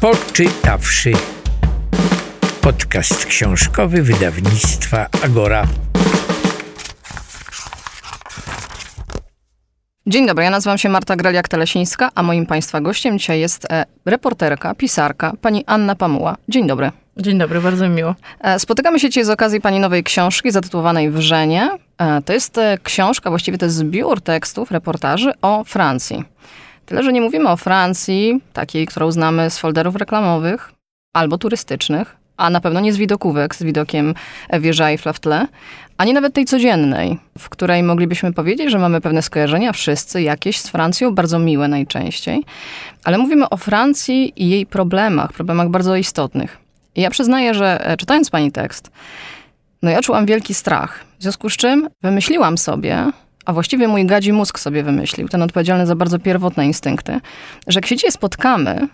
[0.00, 1.12] Poczytawszy.
[2.60, 5.66] Podcast książkowy wydawnictwa Agora.
[10.06, 14.74] Dzień dobry, ja nazywam się Marta Greliak-Telesińska, a moim Państwa gościem dzisiaj jest e, reporterka,
[14.74, 16.36] pisarka, pani Anna Pamuła.
[16.48, 16.90] Dzień dobry.
[17.16, 18.14] Dzień dobry, bardzo mi miło.
[18.40, 21.70] E, spotykamy się dzisiaj z okazji pani nowej książki zatytułowanej Wrzenie.
[21.98, 26.24] E, to jest książka, właściwie to jest zbiór tekstów, reportaży o Francji.
[26.88, 30.72] Tyle, że nie mówimy o Francji, takiej, którą znamy z folderów reklamowych
[31.14, 34.14] albo turystycznych, a na pewno nie z widokówek, z widokiem
[34.60, 35.46] wieża Eiffla w tle,
[35.98, 40.68] ani nawet tej codziennej, w której moglibyśmy powiedzieć, że mamy pewne skojarzenia, wszyscy jakieś z
[40.68, 42.44] Francją, bardzo miłe najczęściej.
[43.04, 46.58] Ale mówimy o Francji i jej problemach, problemach bardzo istotnych.
[46.94, 48.90] I ja przyznaję, że e, czytając pani tekst,
[49.82, 51.04] no ja czułam wielki strach.
[51.18, 53.12] W związku z czym wymyśliłam sobie,
[53.48, 57.20] a właściwie mój gadzi mózg sobie wymyślił, ten odpowiedzialny za bardzo pierwotne instynkty,
[57.66, 58.88] że jak się dzisiaj spotkamy,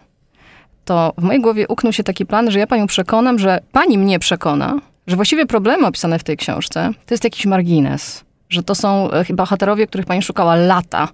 [0.85, 4.19] to w mojej głowie uknął się taki plan, że ja panią przekonam, że pani mnie
[4.19, 8.25] przekona, że właściwie problemy opisane w tej książce to jest jakiś margines.
[8.49, 11.09] Że to są e, bohaterowie, których pani szukała lata,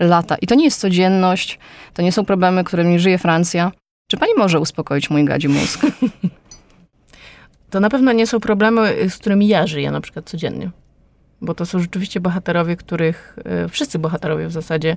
[0.00, 0.36] lata.
[0.36, 1.58] I to nie jest codzienność,
[1.94, 3.72] to nie są problemy, którymi żyje Francja.
[4.10, 5.80] Czy pani może uspokoić mój gadzi mózg?
[7.70, 10.70] To na pewno nie są problemy, z którymi ja żyję na przykład codziennie.
[11.40, 14.96] Bo to są rzeczywiście bohaterowie, których, e, wszyscy bohaterowie w zasadzie,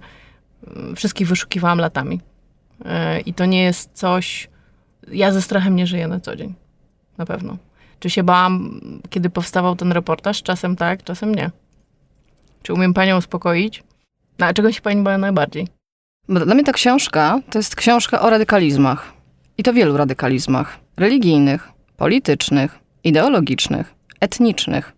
[0.95, 2.21] wszystkich wyszukiwałam latami.
[2.85, 4.49] E, I to nie jest coś,
[5.11, 6.53] ja ze strachem nie żyję na co dzień.
[7.17, 7.57] Na pewno.
[7.99, 10.43] Czy się bałam, kiedy powstawał ten reportaż?
[10.43, 11.51] Czasem tak, czasem nie.
[12.63, 13.83] Czy umiem panią uspokoić?
[14.39, 15.67] No, a czego się pani bała najbardziej?
[16.29, 19.13] Bo dla mnie ta książka to jest książka o radykalizmach.
[19.57, 20.79] I to wielu radykalizmach.
[20.97, 24.93] Religijnych, politycznych, ideologicznych, etnicznych.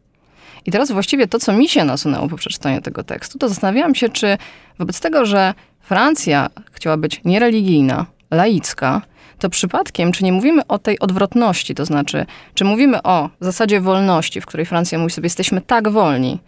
[0.65, 4.09] I teraz właściwie to, co mi się nasunęło po przeczytaniu tego tekstu, to zastanawiałam się,
[4.09, 4.37] czy
[4.79, 9.01] wobec tego, że Francja chciała być niereligijna, laicka,
[9.39, 14.41] to przypadkiem, czy nie mówimy o tej odwrotności, to znaczy, czy mówimy o zasadzie wolności,
[14.41, 16.39] w której Francja mówi sobie, jesteśmy tak wolni,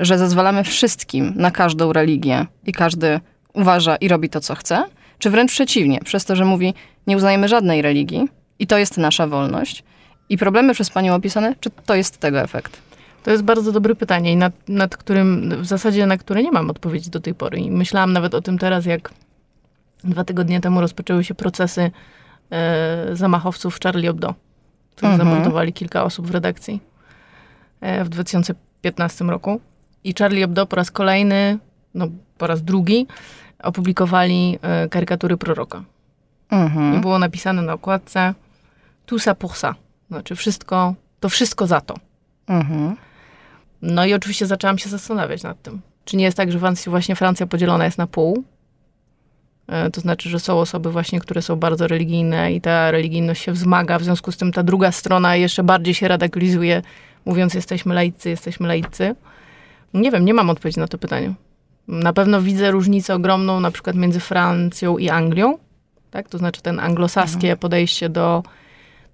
[0.00, 3.20] że zezwalamy wszystkim na każdą religię i każdy
[3.52, 4.84] uważa i robi to, co chce,
[5.18, 6.74] czy wręcz przeciwnie, przez to, że mówi,
[7.06, 9.84] nie uznajemy żadnej religii i to jest nasza wolność.
[10.28, 12.80] I problemy przez panią opisane, czy to jest tego efekt?
[13.24, 16.70] To jest bardzo dobre pytanie i nad, nad którym, w zasadzie na które nie mam
[16.70, 17.58] odpowiedzi do tej pory.
[17.58, 19.10] I myślałam nawet o tym teraz, jak
[20.04, 21.90] dwa tygodnie temu rozpoczęły się procesy
[22.50, 24.34] e, zamachowców Charlie Hebdo,
[24.96, 25.30] którzy mhm.
[25.30, 26.80] zamordowali kilka osób w redakcji
[27.80, 29.60] e, w 2015 roku.
[30.04, 31.58] I Charlie Hebdo po raz kolejny,
[31.94, 32.08] no
[32.38, 33.06] po raz drugi,
[33.62, 35.82] opublikowali e, karykatury proroka.
[36.50, 36.94] Mhm.
[36.94, 38.34] I było napisane na okładce
[39.06, 39.74] tout ça pour ça.
[40.10, 41.94] Znaczy wszystko, to wszystko za to.
[42.48, 42.96] Mhm.
[43.84, 45.80] No i oczywiście zaczęłam się zastanawiać nad tym.
[46.04, 48.44] Czy nie jest tak, że właśnie Francja podzielona jest na pół?
[49.66, 53.52] E, to znaczy, że są osoby właśnie, które są bardzo religijne i ta religijność się
[53.52, 56.82] wzmaga, w związku z tym ta druga strona jeszcze bardziej się radykalizuje,
[57.24, 59.14] mówiąc jesteśmy laicy, jesteśmy laicy.
[59.94, 61.34] Nie wiem, nie mam odpowiedzi na to pytanie.
[61.88, 65.58] Na pewno widzę różnicę ogromną na przykład między Francją i Anglią,
[66.10, 66.28] tak?
[66.28, 67.58] To znaczy ten anglosaskie mhm.
[67.58, 68.42] podejście do,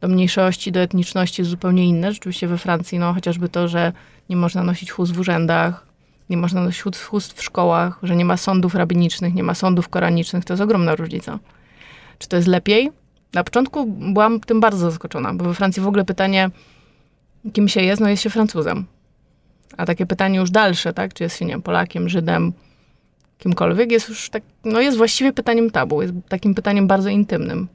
[0.01, 2.13] do mniejszości, do etniczności jest zupełnie inne.
[2.13, 3.93] Rzeczywiście we Francji, no chociażby to, że
[4.31, 5.87] nie można nosić chust w urzędach,
[6.31, 10.45] nie można nosić chust w szkołach, że nie ma sądów rabinicznych, nie ma sądów koranicznych,
[10.45, 11.39] to jest ogromna różnica.
[12.19, 12.91] Czy to jest lepiej?
[13.35, 16.51] Na początku byłam tym bardzo zaskoczona, bo we Francji w ogóle pytanie,
[17.53, 18.87] kim się jest, no jest się Francuzem.
[19.77, 22.53] A takie pytanie już dalsze, tak, czy jest się, nie wiem, Polakiem, Żydem,
[23.39, 27.69] kimkolwiek, jest już tak, no jest właściwie pytaniem tabu, jest takim pytaniem bardzo intymnym.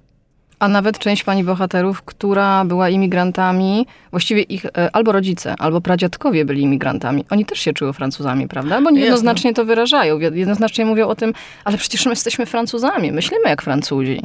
[0.60, 6.46] A nawet część pani bohaterów, która była imigrantami, właściwie ich e, albo rodzice, albo pradziadkowie
[6.46, 7.26] byli imigrantami.
[7.30, 8.82] Oni też się czuły Francuzami, prawda?
[8.82, 10.20] Bo jednoznacznie to wyrażają.
[10.20, 11.34] Jednoznacznie mówią o tym,
[11.64, 14.22] ale przecież my jesteśmy Francuzami, myślimy jak Francuzi.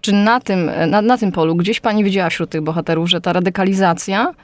[0.00, 3.20] Czy na tym, e, na, na tym polu gdzieś pani widziała wśród tych bohaterów, że
[3.20, 4.34] ta radykalizacja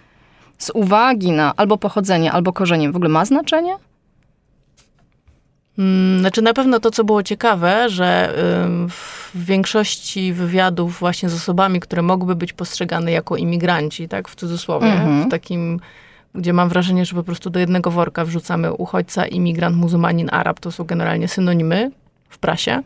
[0.59, 3.77] z uwagi na albo pochodzenie, albo korzenie w ogóle ma znaczenie?
[5.79, 8.35] Mm, znaczy na pewno to, co było ciekawe, że
[8.89, 14.93] w większości wywiadów właśnie z osobami, które mogłyby być postrzegane jako imigranci, tak, w cudzysłowie,
[14.93, 15.29] mhm.
[15.29, 15.81] w takim,
[16.35, 20.73] gdzie mam wrażenie, że po prostu do jednego worka wrzucamy uchodźca, imigrant, muzułmanin, Arab, to
[20.73, 21.91] są generalnie synonimy
[22.29, 22.83] w prasie.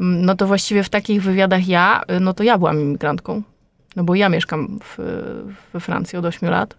[0.00, 3.42] Mm, no to właściwie w takich wywiadach ja, no to ja byłam imigrantką.
[3.96, 4.98] No bo ja mieszkam w,
[5.72, 6.74] we Francji od 8 lat.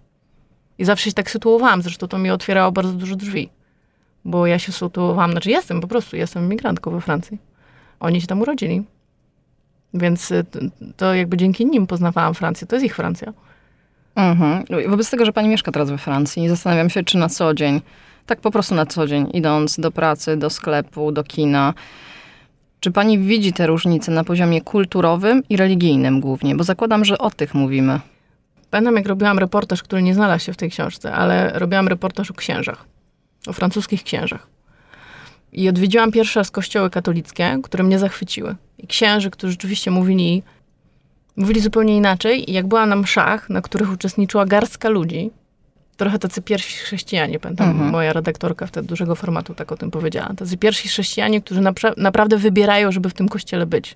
[0.77, 3.49] I zawsze się tak sytuowałam, zresztą to mi otwierało bardzo dużo drzwi
[4.25, 7.37] bo ja się sytuowałam, znaczy jestem po prostu, jestem imigrantką we Francji.
[7.99, 8.83] Oni się tam urodzili.
[9.93, 10.45] Więc y,
[10.97, 12.67] to jakby dzięki nim poznawałam Francję.
[12.67, 13.33] To jest ich Francja.
[14.15, 14.65] Mhm.
[14.87, 17.81] Wobec tego, że pani mieszka teraz we Francji, zastanawiam się, czy na co dzień,
[18.25, 21.73] tak po prostu na co dzień, idąc do pracy, do sklepu, do kina,
[22.79, 26.55] Czy pani widzi te różnice na poziomie kulturowym i religijnym głównie?
[26.55, 27.99] Bo zakładam, że o tych mówimy.
[28.69, 32.33] Pamiętam, jak robiłam reportaż, który nie znalazł się w tej książce, ale robiłam reportaż o
[32.33, 32.85] księżach,
[33.47, 34.47] o francuskich księżach.
[35.53, 38.55] I odwiedziłam pierwszy raz kościoły katolickie, które mnie zachwyciły.
[38.77, 40.43] I księży, którzy rzeczywiście mówili,
[41.35, 42.49] mówili zupełnie inaczej.
[42.51, 45.31] I jak byłam na mszach, na których uczestniczyła garstka ludzi,
[45.97, 47.89] trochę tacy pierwsi chrześcijanie, pamiętam, Mhm.
[47.91, 50.33] moja redaktorka wtedy dużego formatu tak o tym powiedziała.
[50.37, 53.95] Tacy pierwsi chrześcijanie, którzy napra- naprawdę wybierają, żeby w tym kościele być.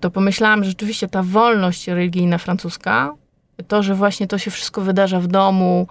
[0.00, 3.14] To pomyślałam, że rzeczywiście ta wolność religijna francuska,
[3.68, 5.86] to, że właśnie to się wszystko wydarza w domu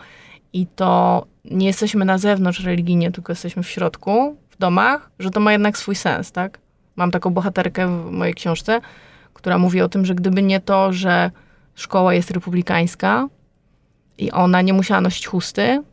[0.54, 5.40] i to nie jesteśmy na zewnątrz religijnie, tylko jesteśmy w środku, w domach, że to
[5.40, 6.60] ma jednak swój sens, tak?
[6.96, 8.82] Mam taką bohaterkę w mojej książce,
[9.34, 11.32] która mówi o tym, że gdyby nie to, że
[11.76, 13.28] szkoła jest republikańska
[14.18, 15.84] i ona nie musiała nosić chusty,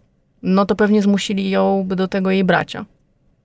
[0.43, 2.85] no to pewnie zmusili ją by do tego jej bracia.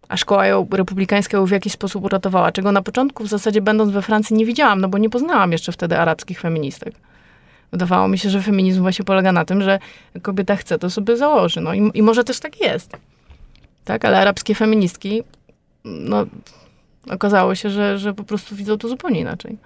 [0.08, 3.92] A szkoła ją republikańska ją w jakiś sposób uratowała, czego na początku w zasadzie będąc
[3.92, 6.94] we Francji nie widziałam, no bo nie poznałam jeszcze wtedy arabskich feministek.
[7.72, 9.80] Wydawało mi się, że feminizm właśnie polega na tym, że
[10.22, 11.62] kobieta chce, to sobie założy.
[11.62, 12.98] No i, i może też tak jest.
[13.86, 15.24] Tak, ale arabskie feministki,
[15.86, 16.26] no
[17.10, 19.58] okazało się, że, że po prostu widzą to zupełnie inaczej.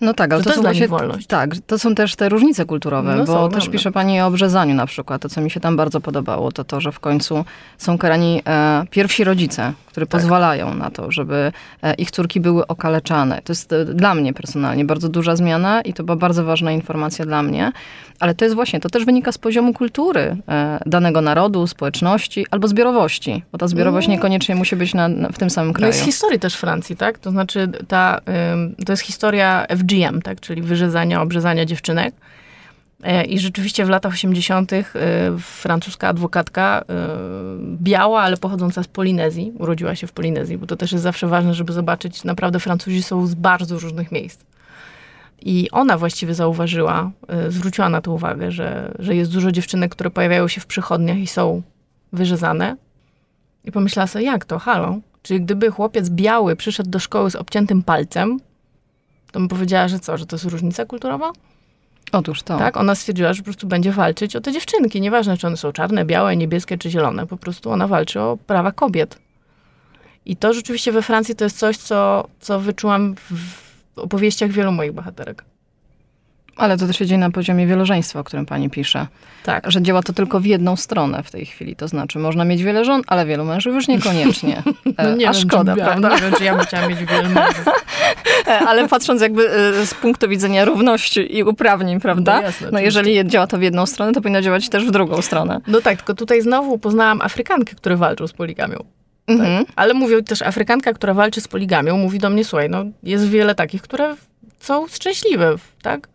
[0.00, 1.26] No tak, ale to, to są właśnie, wolność.
[1.26, 3.72] Tak, to są też te różnice kulturowe, No bo też prawda.
[3.72, 5.22] pisze pani o obrzezaniu na przykład.
[5.22, 7.44] To, co mi się tam bardzo podobało, to to, że w końcu
[7.78, 10.20] są karani e, pierwsi rodzice, którzy Tak.
[10.20, 11.52] pozwalają na to, żeby
[11.82, 13.40] e, ich córki były okaleczane.
[13.44, 17.24] To jest e, dla mnie personalnie bardzo duża zmiana i to była bardzo ważna informacja
[17.26, 17.72] dla mnie.
[18.20, 22.68] Ale to jest właśnie, to też wynika z poziomu kultury e, danego narodu, społeczności albo
[22.68, 24.14] zbiorowości, bo ta zbiorowość No.
[24.14, 25.92] niekoniecznie musi być na, na, w tym samym No kraju.
[25.92, 27.18] jest historii też Francji, tak?
[27.18, 28.20] To znaczy ta,
[28.52, 30.40] ym, to jest historia FGM, tak?
[30.40, 32.14] Czyli wyrzezania, obrzezania dziewczynek.
[33.02, 34.72] E, I rzeczywiście w latach 80.
[34.72, 34.84] y,
[35.38, 36.84] francuska adwokatka y,
[37.76, 41.54] biała, ale pochodząca z Polinezji, urodziła się w Polinezji, bo to też jest zawsze ważne,
[41.54, 44.44] żeby zobaczyć, naprawdę Francuzi są z bardzo różnych miejsc.
[45.42, 47.10] I ona właściwie zauważyła,
[47.48, 51.26] zwróciła na to uwagę, że, że jest dużo dziewczynek, które pojawiają się w przychodniach i
[51.26, 51.62] są
[52.12, 52.76] wyrzezane.
[53.64, 54.98] I pomyślała sobie, jak to, halo?
[55.22, 58.40] Czyli gdyby chłopiec biały przyszedł do szkoły z obciętym palcem,
[59.32, 61.32] to bym powiedziała, że co, że to jest różnica kulturowa?
[62.12, 62.58] Otóż to.
[62.58, 62.76] Tak?
[62.76, 65.00] Ona stwierdziła, że po prostu będzie walczyć o te dziewczynki.
[65.00, 67.26] Nieważne, czy one są czarne, białe, niebieskie czy zielone.
[67.26, 69.18] Po prostu ona walczy o prawa kobiet.
[70.26, 73.32] I to rzeczywiście we Francji to jest coś, co, co wyczułam w,
[73.94, 75.44] w opowieściach wielu moich bohaterek.
[76.56, 79.06] Ale to też się dzieje na poziomie wielożeństwa, o którym pani pisze.
[79.44, 79.70] Tak.
[79.70, 81.76] że działa to tylko w jedną stronę w tej chwili.
[81.76, 84.62] To znaczy, można mieć wiele żon, ale wielu mężów już niekoniecznie.
[84.98, 86.14] E, A szkoda, czy, prawda?
[86.14, 87.64] Nie wiem, czy ja bym chciała mieć wielu mężów.
[88.46, 92.32] E, Ale patrząc jakby e, z punktu widzenia równości i uprawnień, prawda?
[92.34, 92.84] No No, jasne, oczywiście.
[92.84, 95.60] jeżeli działa to w jedną stronę, to powinno działać też w drugą stronę.
[95.66, 98.84] No tak, tylko tutaj znowu poznałam Afrykanki, które walczą z poligamią.
[99.26, 99.64] Mhm.
[99.76, 103.54] Ale mówią też, Afrykanka, która walczy z poligamią, mówi do mnie, słuchaj, no jest wiele
[103.54, 104.16] takich, które
[104.60, 106.08] są szczęśliwe, tak?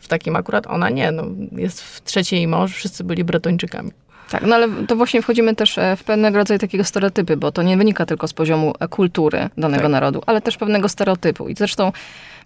[0.00, 3.90] W takim akurat ona nie, no jest w trzeciej mąż, wszyscy byli Bretończykami.
[4.30, 7.62] Tak, no ale to właśnie wchodzimy też e, w pewnego rodzaju takiego stereotypy, bo to
[7.62, 9.92] nie wynika tylko z poziomu e, kultury danego Tak.
[9.92, 11.48] narodu, ale też pewnego stereotypu.
[11.48, 11.92] I zresztą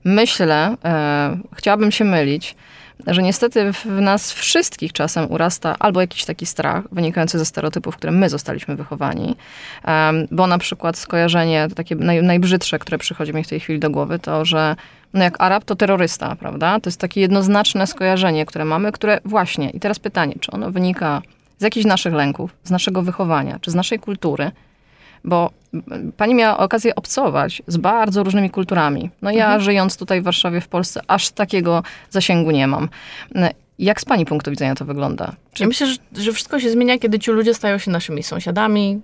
[0.05, 2.55] myślę, e, chciałabym się mylić,
[3.07, 7.97] że niestety w nas wszystkich czasem urasta albo jakiś taki strach wynikający ze stereotypów, w
[7.97, 9.37] którym my zostaliśmy wychowani,
[10.31, 14.19] bo na przykład skojarzenie takie naj, najbrzydsze, które przychodzi mi w tej chwili do głowy,
[14.19, 14.77] to że
[15.15, 16.81] no jak Arab to terrorysta, prawda?
[16.81, 21.23] To jest takie jednoznaczne skojarzenie, które mamy, które właśnie, i teraz pytanie, czy ono wynika
[21.59, 24.51] z jakichś naszych lęków, z naszego wychowania, czy z naszej kultury,
[25.25, 25.51] bo
[26.17, 29.11] pani miała okazję obcować z bardzo różnymi kulturami.
[29.23, 32.89] No ja żyjąc tutaj w Warszawie, w Polsce, aż takiego zasięgu nie mam.
[33.79, 35.33] Jak z pani punktu widzenia to wygląda?
[35.61, 39.01] Ja myślę, że, że wszystko się zmienia, kiedy ci ludzie stają się naszymi sąsiadami,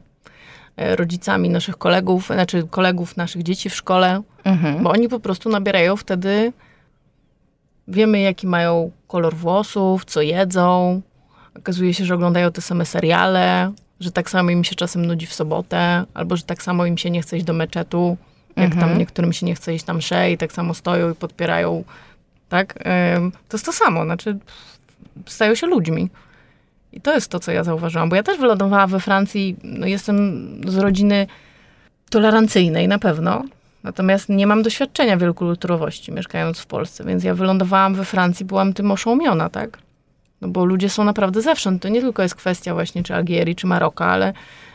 [0.76, 4.82] e, rodzicami naszych kolegów, znaczy kolegów naszych dzieci w szkole, Mhm.
[4.82, 6.52] bo oni po prostu nabierają wtedy,
[7.88, 11.00] wiemy jaki mają kolor włosów, co jedzą,
[11.58, 15.34] okazuje się, że oglądają te same seriale, że tak samo im się czasem nudzi w
[15.34, 18.16] sobotę, albo że tak samo im się nie chce iść do meczetu,
[18.56, 18.88] jak Mhm.
[18.88, 21.84] tam niektórym się nie chce iść na msze i tak samo stoją i podpierają,
[22.48, 22.74] tak?
[23.48, 24.38] To jest to samo, znaczy
[25.26, 26.08] stają się ludźmi.
[26.92, 30.46] I to jest to, co ja zauważyłam, bo ja też wylądowałam we Francji, no jestem
[30.66, 31.26] z rodziny
[32.10, 33.42] tolerancyjnej na pewno,
[33.84, 38.90] natomiast nie mam doświadczenia wielokulturowości mieszkając w Polsce, więc ja wylądowałam we Francji, byłam tym
[38.90, 39.78] oszołomiona, tak?
[40.40, 41.82] No bo ludzie są naprawdę zewsząd.
[41.82, 44.32] To nie tylko jest kwestia właśnie czy Algierii, czy Maroka, ale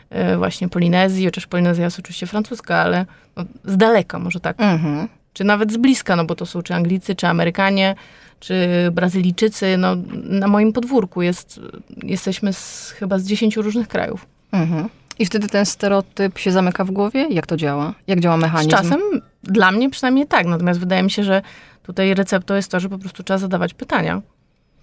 [0.10, 3.06] e, właśnie Polinezji, chociaż Polinezja jest oczywiście francuska, ale
[3.36, 5.08] no, z daleka może tak Mhm.
[5.34, 7.96] czy nawet z bliska, no bo to są czy Anglicy, czy Amerykanie,
[8.40, 9.78] czy Brazylijczycy.
[9.78, 11.60] No, na moim podwórku jest,
[12.04, 14.26] jesteśmy z, chyba z 10 różnych krajów.
[14.52, 14.90] Mhm.
[15.20, 17.28] I wtedy ten stereotyp się zamyka w głowie?
[17.30, 17.94] Jak to działa?
[18.08, 18.70] Jak działa Z mechanizm?
[18.70, 19.00] czasem,
[19.44, 21.42] dla mnie przynajmniej tak, natomiast wydaje mi się, że
[21.84, 24.22] tutaj receptą jest to, że po prostu trzeba zadawać pytania.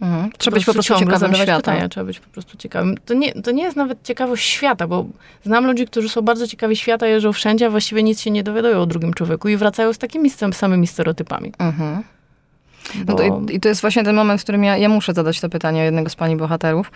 [0.01, 0.31] Mhm.
[0.39, 1.57] Trzeba być po prostu ciekawym świata.
[1.57, 2.95] pytania, trzeba być po prostu ciekawym.
[3.07, 5.05] To nie, to nie jest nawet ciekawość świata, bo
[5.45, 8.79] znam ludzi, którzy są bardzo ciekawi świata, jeżdżą wszędzie, a właściwie nic się nie dowiadują
[8.79, 11.53] o drugim człowieku i wracają z takimi sam- samymi stereotypami.
[11.59, 12.03] Mhm.
[12.95, 13.15] No Bo...
[13.15, 15.85] to i, to jest właśnie ten moment, w którym ja, ja muszę zadać to pytanie
[15.85, 16.93] jednego z pani bohaterów,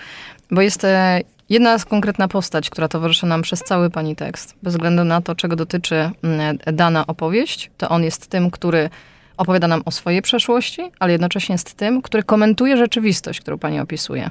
[0.50, 4.54] bo jest e, jedna z konkretna postać, która towarzyszy nam przez cały pani tekst.
[4.62, 8.90] Bez względu na to, czego dotyczy mm, dana opowieść, to on jest tym, który
[9.36, 14.30] opowiada nam o swojej przeszłości, ale jednocześnie jest tym, który komentuje rzeczywistość, którą pani opisuje.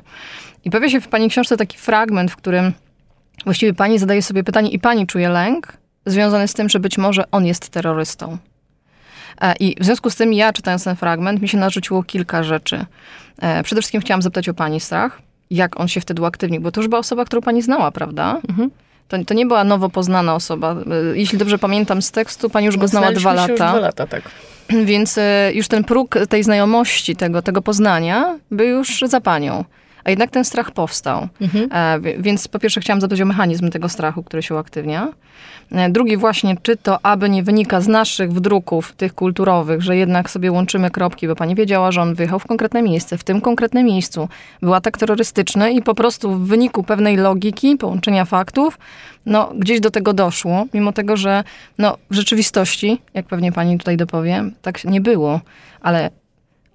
[0.65, 2.73] I pojawia się w pani książce taki fragment, w którym
[3.45, 7.23] właściwie pani zadaje sobie pytanie i pani czuje lęk związany z tym, że być może
[7.31, 8.37] on jest terrorystą.
[9.41, 12.85] E, I w związku z tym ja, czytając ten fragment, mi się narzuciło kilka rzeczy.
[13.41, 16.81] E, Przede wszystkim chciałam zapytać o pani strach, jak on się wtedy uaktywnił, bo to
[16.81, 18.41] już była osoba, którą pani znała, prawda?
[18.49, 18.69] Mhm.
[19.07, 20.71] To, to nie była nowo poznana osoba.
[21.13, 23.71] E, Jeśli dobrze pamiętam z tekstu, pani już go znała dwa się Już lata.
[23.71, 24.21] dwa lata, tak.
[24.85, 29.65] Więc e, już ten próg tej znajomości, tego, tego poznania był już za panią.
[30.03, 31.27] A jednak ten strach powstał.
[31.41, 31.69] Mhm.
[31.71, 35.07] E, wi- Więc po pierwsze chciałam zapytać o mechanizm tego strachu, który się uaktywnia.
[35.73, 40.29] E, Drugi właśnie, czy to aby nie wynika z naszych wdruków, tych kulturowych, że jednak
[40.29, 43.85] sobie łączymy kropki, bo pani wiedziała, że on wyjechał w konkretne miejsce, w tym konkretnym
[43.85, 44.29] miejscu.
[44.61, 48.77] Był atak terrorystyczny i po prostu w wyniku pewnej logiki, połączenia faktów,
[49.25, 51.43] no gdzieś do tego doszło, mimo tego, że
[51.77, 55.41] no, w rzeczywistości, jak pewnie pani tutaj dopowie, tak nie było.
[55.81, 56.09] Ale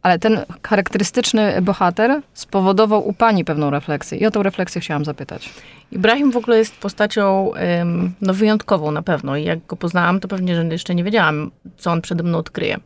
[0.03, 4.19] ale ten charakterystyczny bohater spowodował u pani pewną refleksję.
[4.19, 5.51] I o tą refleksję chciałam zapytać.
[5.93, 7.53] Ibrahim w ogóle jest postacią
[8.21, 11.91] no, wyjątkową na pewno i jak go poznałam, to pewnie że jeszcze nie wiedziałam, co
[11.93, 12.77] on przede mną odkryje.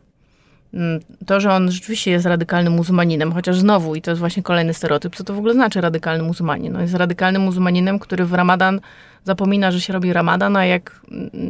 [0.73, 4.73] Mm, To, że on rzeczywiście jest radykalnym muzułmaninem, chociaż znowu, i to jest właśnie kolejny
[4.73, 6.73] stereotyp, co to w ogóle znaczy radykalny muzułmanin?
[6.73, 8.79] No, jest radykalnym muzułmaninem, który w ramadan
[9.23, 11.01] zapomina, że się robi ramadan, a jak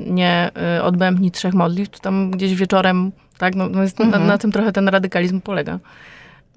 [0.07, 3.11] nie y, odbębni trzech modlitw, to tam gdzieś wieczorem,
[3.43, 4.27] tak, no, no jest, na, Mhm.
[4.27, 5.79] na tym trochę ten radykalizm polega.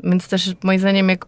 [0.04, 1.26] Więc też moim zdaniem, jak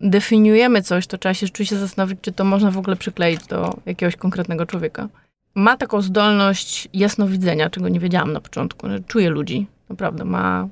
[0.00, 4.16] definiujemy coś, to trzeba się rzeczywiście zastanowić, czy to można w ogóle przykleić do jakiegoś
[4.16, 5.08] konkretnego człowieka.
[5.54, 8.88] Ma taką zdolność jasnowidzenia, czego nie wiedziałam na początku.
[8.88, 10.24] że Czuje ludzi, naprawdę.
[10.24, 10.68] Ma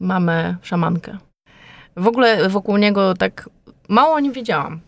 [0.00, 1.18] mamę, szamankę.
[1.96, 3.48] W ogóle wokół niego tak
[3.88, 4.80] mało o nim wiedziałam,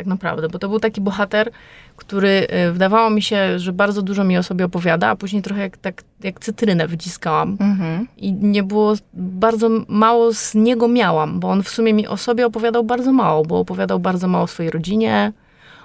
[0.00, 1.50] tak naprawdę, bo to był taki bohater,
[1.96, 5.60] który y, wydawało mi się, że bardzo dużo mi o sobie opowiada, a później trochę
[5.60, 8.06] jak, tak, jak cytrynę wyciskałam Mhm.
[8.16, 12.46] i nie było, bardzo mało z niego miałam, bo on w sumie mi o sobie
[12.46, 15.32] opowiadał bardzo mało, bo opowiadał bardzo mało o swojej rodzinie,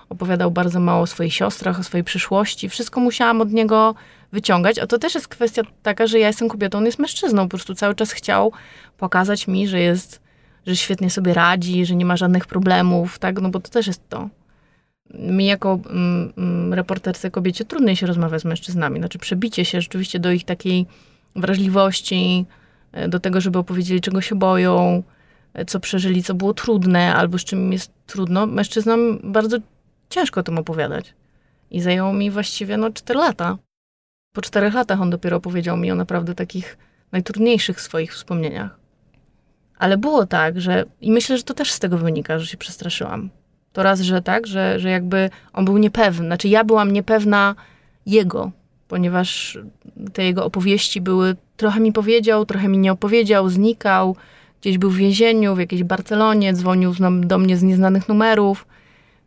[0.10, 2.70] opowiadał bardzo mało o swoich siostrach, o swojej przyszłości.
[2.70, 3.96] Wszystko musiałam od niego
[4.32, 7.50] wyciągać, a to też jest kwestia taka, że ja jestem kobietą, on jest mężczyzną, po
[7.50, 8.52] prostu cały czas chciał
[8.98, 10.22] pokazać mi, że jest,
[10.66, 14.10] że świetnie sobie radzi, że nie ma żadnych problemów, tak, no bo to też jest
[14.10, 14.30] to.
[15.14, 20.20] Mi jako mm, mm, reporterce kobiecie trudniej się rozmawia z mężczyznami, znaczy przebicie się rzeczywiście
[20.20, 20.86] do ich takiej
[21.36, 22.46] wrażliwości,
[22.92, 25.04] e, do tego, żeby opowiedzieli, czego się boją,
[25.54, 28.46] e, co przeżyli, co było trudne, albo z czym jest trudno.
[28.46, 29.58] Mężczyznom bardzo
[30.10, 31.14] ciężko o tym opowiadać.
[31.72, 33.58] I zajęło mi właściwie no, 4 lata.
[34.34, 36.78] Po czterech latach on dopiero opowiedział mi o naprawdę takich
[37.12, 38.85] najtrudniejszych swoich wspomnieniach.
[39.78, 43.30] Ale było tak, że i myślę, że to też z tego wynika, że się przestraszyłam.
[43.74, 46.26] To raz, że tak, że, że jakby on był niepewny.
[46.26, 47.56] Znaczy ja byłam niepewna
[48.06, 48.52] jego,
[48.88, 49.58] ponieważ
[50.14, 54.16] te jego opowieści były, trochę mi powiedział, trochę mi nie opowiedział, znikał,
[54.62, 58.68] gdzieś był w więzieniu, w jakiejś Barcelonie, dzwonił do mnie z nieznanych numerów,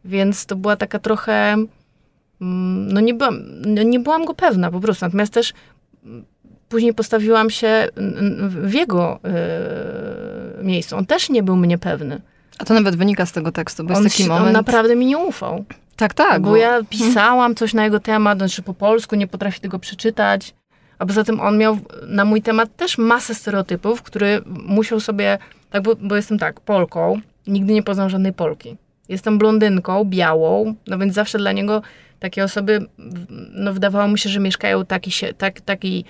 [0.04, 1.52] więc to była taka trochę,
[2.40, 5.52] mm, no nie byłam, no nie byłam go pewna po prostu, natomiast też
[6.68, 7.88] później postawiłam się
[8.48, 9.20] w jego
[10.58, 10.96] yy, miejscu.
[10.96, 12.20] On też nie był mnie pewny.
[12.58, 14.46] A to nawet wynika z tego tekstu, bo On, jest taki moment...
[14.46, 15.64] on naprawdę mi nie ufał.
[15.96, 16.42] Tak, tak.
[16.42, 20.54] bo ja pisałam coś na jego temat, znaczy po polsku, nie potrafi tego przeczytać.
[20.98, 25.38] A poza tym on miał na mój temat też masę stereotypów, które musiał sobie,
[25.70, 28.76] tak, bo, bo jestem tak, Polką, nigdy nie poznał żadnej Polki.
[29.08, 31.82] Jestem blondynką, białą, no więc zawsze dla niego
[32.20, 32.87] takie osoby,
[33.52, 36.04] no wydawało mu się, że mieszkają taki, się, tak, taki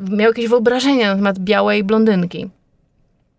[0.00, 2.50] miał jakieś wyobrażenie na temat białej blondynki.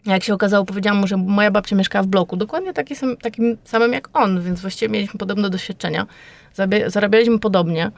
[0.06, 3.58] Jak się okazało, powiedziałam mu, że moja babcia mieszkała w bloku, dokładnie taki sam, takim
[3.64, 6.08] samym jak on, więc właściwie mieliśmy podobne doświadczenia.
[6.56, 7.92] Zarabia- Zarabialiśmy podobnie.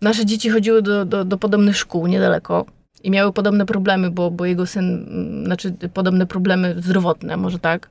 [0.00, 2.66] Nasze dzieci chodziły do, do, do podobnych szkół niedaleko
[3.02, 7.90] i miały podobne problemy, bo, bo jego syn, mm, znaczy podobne problemy zdrowotne, może tak.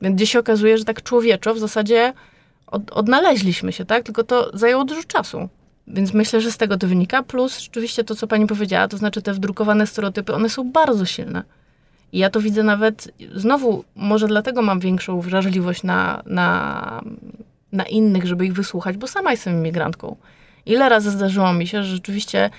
[0.00, 2.12] Więc gdzieś się okazuje, że tak człowieczo w zasadzie
[2.66, 4.04] od, odnaleźliśmy się, tak?
[4.04, 5.48] Tylko to zajęło dużo czasu.
[5.86, 7.22] Więc myślę, że z tego to wynika.
[7.22, 11.42] Plus rzeczywiście to, co pani powiedziała, to znaczy te wdrukowane stereotypy, one są bardzo silne.
[12.12, 17.02] I ja to widzę nawet, znowu, może dlatego mam większą wrażliwość na, na
[17.72, 20.16] na innych, żeby ich wysłuchać, bo sama jestem imigrantką.
[20.66, 22.50] Ile razy zdarzyło mi się, że rzeczywiście,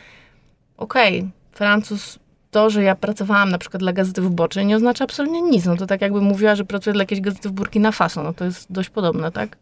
[0.78, 2.20] okej, okay, Francuz,
[2.52, 5.66] to, że ja pracowałam na przykład dla Gazety Wyborczej, nie oznacza absolutnie nic.
[5.66, 8.46] No to tak jakby mówiła, że pracuję dla jakiejś Gazety w Burkina Faso, no to
[8.46, 9.58] jest dość podobne, tak?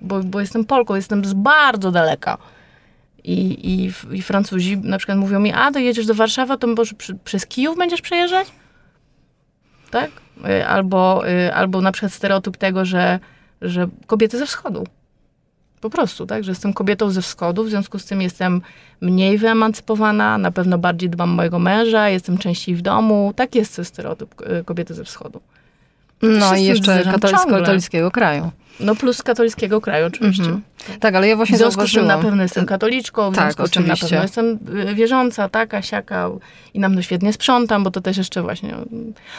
[0.00, 2.38] Bo, bo jestem Polką, jestem z bardzo daleka.
[3.26, 7.14] I, i, I Francuzi na przykład mówią mi, a, dojedziesz do Warszawy, to może przy,
[7.14, 8.48] przez Kijów będziesz przejeżdżać?
[9.90, 10.10] Tak?
[10.48, 13.18] Y, albo, y, albo na przykład stereotyp tego, że,
[13.62, 14.86] że kobiety ze wschodu.
[15.80, 16.44] Po prostu, tak?
[16.44, 18.62] Że jestem kobietą ze wschodu, w związku z tym jestem
[19.00, 23.32] mniej wyemancypowana, na pewno bardziej dbam mojego męża, jestem częściej w domu.
[23.36, 25.40] Tak jest stereotyp y, kobiety ze wschodu.
[26.22, 28.50] No i jeszcze katolicko-katolickiego kraju.
[28.80, 30.42] No plus katolickiego kraju oczywiście.
[30.42, 30.62] Mhm.
[31.00, 33.66] Tak, ale ja właśnie W związku z tym na pewno jestem katoliczką, w tak, związku
[33.66, 34.58] z tym na pewno jestem
[34.90, 36.30] y, wierząca, taka, siaka
[36.74, 38.74] i na pewno świetnie sprzątam, bo to też jeszcze właśnie...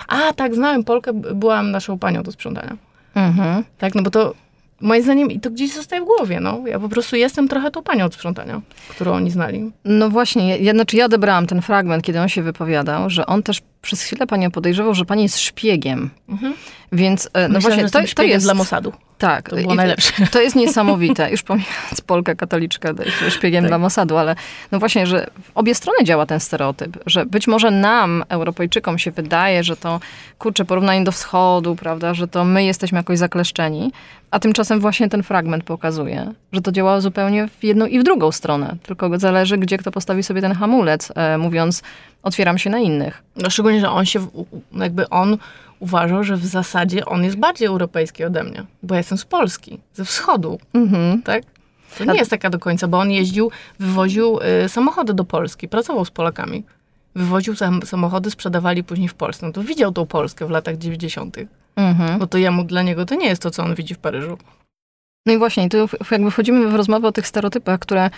[0.07, 2.77] A, tak, znałem Polkę, byłam naszą panią do sprzątania.
[3.15, 3.63] Mhm.
[3.77, 4.33] Tak, no bo to
[4.81, 6.61] moim zdaniem i to gdzieś zostaje w głowie, no.
[6.65, 9.71] Ja po prostu jestem trochę tą panią od sprzątania, którą oni znali.
[9.85, 13.61] No właśnie, ja, znaczy ja odebrałam ten fragment, kiedy on się wypowiadał, że on też
[13.81, 16.09] przez chwilę panią podejrzewał, że pani jest szpiegiem.
[16.29, 16.53] Mhm.
[16.91, 18.93] Więc e, no Myślę, właśnie, to, to jest dla Mossadu.
[19.17, 19.49] Tak.
[19.49, 20.13] To było najlepsze.
[20.31, 21.31] To jest niesamowite.
[21.31, 22.93] Już pomijając Polka katoliczka,
[23.29, 23.69] szpiegiem tak.
[23.69, 24.35] dla Mossadu, ale
[24.71, 29.11] no właśnie, że w obie strony działa ten stereotyp, że być może nam, Europejczykom się
[29.11, 29.99] wydaje, że to,
[30.39, 33.91] kurczę, porównanie do wschodu, prawda, że to my jesteśmy jakoś zakleszczeni,
[34.31, 38.31] a tymczasem właśnie ten fragment pokazuje, że to działa zupełnie w jedną i w drugą
[38.31, 38.75] stronę.
[38.83, 41.83] Tylko zależy, gdzie kto postawi sobie ten hamulec, e, mówiąc,
[42.23, 43.23] otwieram się na innych.
[43.35, 44.27] No szczególnie, że on się,
[44.71, 45.37] jakby on
[45.79, 49.79] uważał, że w zasadzie on jest bardziej europejski ode mnie, bo ja jestem z Polski,
[49.93, 51.21] ze wschodu, mhm.
[51.21, 51.43] tak?
[51.97, 56.05] To nie jest taka do końca, bo on jeździł, wywoził y, samochody do Polski, pracował
[56.05, 56.63] z Polakami.
[57.15, 59.45] Wywoził sam, samochody, sprzedawali później w Polsce.
[59.45, 61.37] No to widział tą Polskę w latach 90.
[61.75, 62.19] Mhm.
[62.19, 64.37] No to jemu, dla niego to nie jest to, co on widzi w Paryżu.
[65.25, 65.77] No i właśnie, tu
[66.11, 68.09] jakby wchodzimy w rozmowę o tych stereotypach, które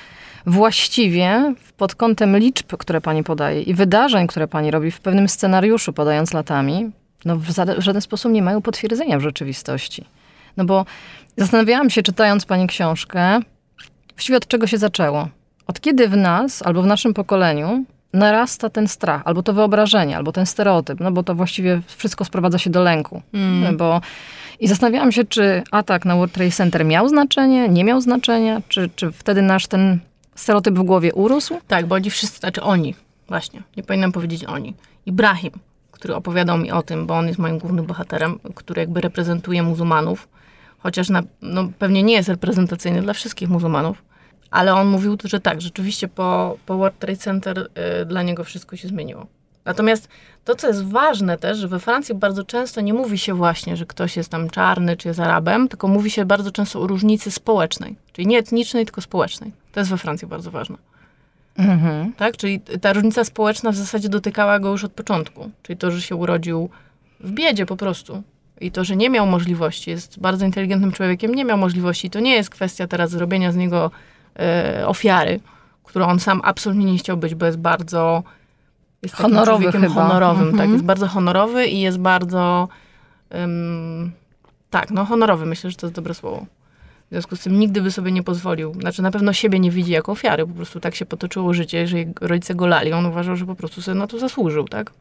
[0.50, 5.94] właściwie pod kątem liczb, które pani podaje i wydarzeń, które pani robi w pewnym scenariuszu,
[5.94, 6.91] podając latami,
[7.25, 7.41] no w,
[7.77, 10.06] w żaden sposób nie mają potwierdzenia w rzeczywistości.
[10.58, 10.86] No bo
[11.38, 13.39] zastanawiałam się, czytając pani książkę,
[14.10, 15.28] właściwie od czego się zaczęło.
[15.67, 20.32] Od kiedy w nas, albo w naszym pokoleniu, narasta ten strach, albo to wyobrażenie, albo
[20.32, 23.21] ten stereotyp, no bo to właściwie wszystko sprowadza się do lęku.
[23.34, 23.78] Mm.
[23.78, 24.02] Bo
[24.60, 28.89] i zastanawiałam się, czy atak na World Trade Center miał znaczenie, nie miał znaczenia, czy,
[28.95, 30.00] czy wtedy nasz ten
[30.39, 31.58] stereotyp w głowie urósł?
[31.67, 32.95] Tak, bo oni wszyscy, znaczy oni,
[33.28, 34.73] właśnie, nie powinnam powiedzieć oni.
[35.06, 35.52] Ibrahim,
[35.91, 40.28] który opowiadał mi o tym, bo on jest moim głównym bohaterem, który jakby reprezentuje muzułmanów,
[40.80, 44.04] chociaż na, no, pewnie nie jest reprezentacyjny dla wszystkich muzułmanów,
[44.52, 47.69] ale on mówił, że tak, rzeczywiście po, po World Trade Center
[48.02, 49.25] y, dla niego wszystko się zmieniło.
[49.65, 50.08] Natomiast
[50.45, 53.86] to, co jest ważne też, że we Francji bardzo często nie mówi się właśnie, że
[53.86, 57.95] ktoś jest tam czarny czy jest Arabem, tylko mówi się bardzo często o różnicy społecznej,
[58.13, 59.52] czyli nie etnicznej, tylko społecznej.
[59.80, 60.78] To jest we Francji bardzo ważne.
[61.58, 62.13] Mhm.
[62.13, 62.38] Tak?
[62.38, 65.50] Czyli ta różnica społeczna w zasadzie dotykała go już od początku.
[65.63, 66.70] Czyli to, że się urodził
[67.20, 68.24] w biedzie po prostu.
[68.62, 72.10] I to, że nie miał możliwości, jest bardzo inteligentnym człowiekiem, nie miał możliwości.
[72.10, 73.92] To nie jest kwestia teraz zrobienia z niego
[74.39, 75.39] e, ofiary,
[75.84, 78.24] którą on sam absolutnie nie chciał być, bo jest bardzo
[79.02, 79.88] jest honorowy chyba.
[79.88, 80.58] honorowym, tak, mhm.
[80.58, 80.70] tak.
[80.70, 82.68] Jest bardzo honorowy i jest bardzo
[83.32, 84.12] um,
[84.70, 86.46] tak, no honorowy, myślę, że to jest dobre słowo.
[87.10, 88.74] W związku z tym nigdy by sobie nie pozwolił.
[88.74, 90.48] Znaczy na pewno siebie nie widzi jako ofiary.
[90.48, 92.93] Po prostu tak się potoczyło życie, że rodzice go lali.
[92.93, 94.91] On uważał, że po prostu sobie na to zasłużył, tak?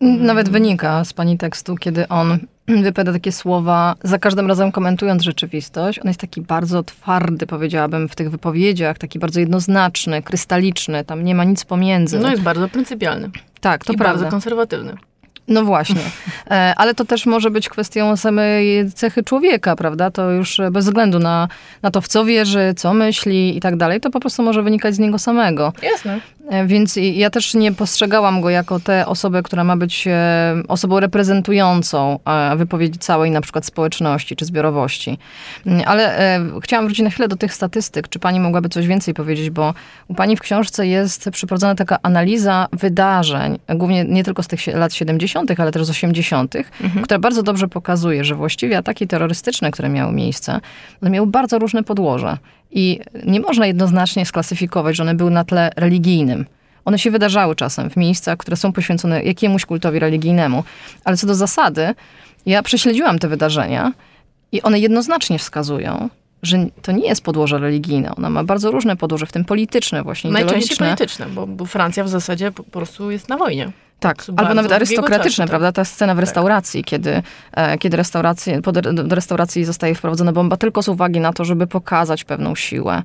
[0.00, 2.38] Nawet wynika z pani tekstu, kiedy on
[2.82, 5.98] wypowiada takie słowa, za każdym razem komentując rzeczywistość.
[5.98, 11.34] On jest taki bardzo twardy, powiedziałabym, w tych wypowiedziach, taki bardzo jednoznaczny, krystaliczny, tam nie
[11.34, 12.18] ma nic pomiędzy.
[12.18, 13.30] No jest bardzo pryncypialny.
[13.60, 14.18] Tak, to I prawda.
[14.18, 14.96] bardzo konserwatywny.
[15.50, 16.02] No właśnie.
[16.50, 20.10] E, ale to też może być kwestią samej cechy człowieka, prawda?
[20.10, 21.48] To już bez względu na,
[21.82, 24.94] na to, w co wierzy, co myśli i tak dalej, to po prostu może wynikać
[24.94, 25.72] z niego samego.
[25.82, 26.20] Jasne.
[26.48, 31.00] E, więc ja też nie postrzegałam go jako tę osobę, która ma być e, osobą
[31.00, 32.18] reprezentującą
[32.56, 35.18] wypowiedzi całej na przykład społeczności czy zbiorowości.
[35.66, 38.08] Mm, ale chciałam wrócić na chwilę do tych statystyk.
[38.08, 39.50] Czy pani mogłaby coś więcej powiedzieć?
[39.50, 39.74] Bo
[40.08, 44.94] u pani w książce jest przeprowadzona taka analiza wydarzeń, głównie nie tylko z tych lat
[44.94, 47.04] 70., 70., ale też z 80., mhm.
[47.04, 50.60] która bardzo dobrze pokazuje, że właściwie ataki terrorystyczne, które miały miejsce,
[51.02, 52.38] miały bardzo różne podłoże.
[52.72, 56.46] I nie można jednoznacznie sklasyfikować, że one były na tle religijnym.
[56.84, 60.64] One się wydarzały czasem w miejscach, które są poświęcone jakiemuś kultowi religijnemu.
[61.04, 61.94] Ale co do zasady,
[62.46, 63.92] ja prześledziłam te wydarzenia
[64.52, 66.08] i one jednoznacznie wskazują,
[66.42, 68.14] że to nie jest podłoże religijne.
[68.16, 72.08] Ona ma bardzo różne podłoże, w tym polityczne właśnie, Najczęściej polityczne, bo, bo Francja w
[72.08, 73.72] zasadzie po prostu jest na wojnie.
[74.00, 75.48] Tak, albo nawet arystokratyczne, czasu, tak.
[75.48, 75.72] prawda?
[75.72, 80.56] Ta scena w restauracji, kiedy, e, kiedy restauracji, po, do do restauracji zostaje wprowadzona bomba
[80.56, 83.02] tylko z uwagi na to, żeby pokazać pewną siłę.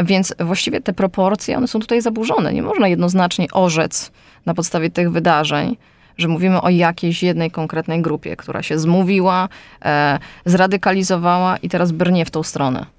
[0.00, 2.52] Więc właściwie te proporcje, one są tutaj zaburzone.
[2.52, 4.10] Nie można jednoznacznie orzec
[4.46, 5.76] na podstawie tych wydarzeń,
[6.18, 9.48] że mówimy o jakiejś jednej konkretnej grupie, która się zmówiła,
[9.84, 12.95] e, zradykalizowała i teraz brnie w tą stronę.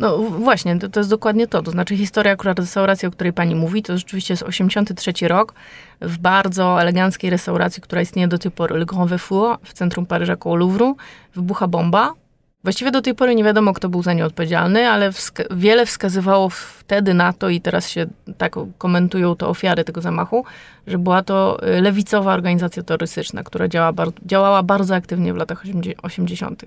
[0.00, 1.62] No właśnie, to, to jest dokładnie to.
[1.62, 5.54] To znaczy historia akurat restauracji, o której pani mówi, to rzeczywiście jest 83 rok
[6.00, 10.36] w bardzo eleganckiej restauracji, która istnieje do tej pory, Le Grand Vefour w centrum Paryża
[10.36, 10.96] koło Louvru,
[11.34, 12.12] wybucha bomba.
[12.64, 16.48] Właściwie do tej pory nie wiadomo, kto był za nią odpowiedzialny, ale wska- wiele wskazywało
[16.48, 18.06] wtedy na to i teraz się
[18.38, 20.44] tak komentują to ofiary tego zamachu,
[20.86, 25.62] że była to y, lewicowa organizacja terrorystyczna, która działa bar- działała bardzo aktywnie w latach
[26.02, 26.64] 80.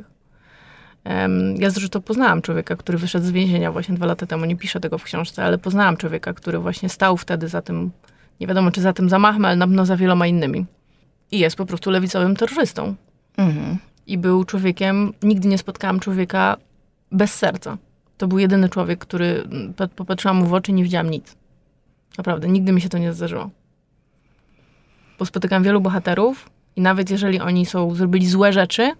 [1.55, 4.45] Ja zresztą poznałam człowieka, który wyszedł z więzienia właśnie dwa lata temu.
[4.45, 7.91] Nie piszę tego w książce, ale poznałam człowieka, który właśnie stał wtedy za tym,
[8.39, 10.65] nie wiadomo czy za tym zamachem, ale na pewno za wieloma innymi.
[11.31, 12.95] I jest po prostu lewicowym terrorystą.
[13.37, 13.77] Mhm.
[14.07, 16.57] I był człowiekiem, nigdy nie spotkałam człowieka
[17.11, 17.77] bez serca.
[18.17, 21.35] To był jedyny człowiek, który mm, pat- popatrzyłam mu w oczy i nie widziałam nic.
[22.17, 23.49] Naprawdę, nigdy mi się to nie zdarzyło.
[25.19, 28.91] Bo spotykam wielu bohaterów i nawet jeżeli oni są, zrobili złe rzeczy,